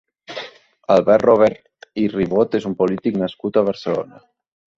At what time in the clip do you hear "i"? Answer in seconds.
2.05-2.07